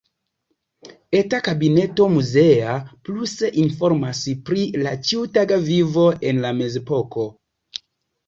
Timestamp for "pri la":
4.49-4.93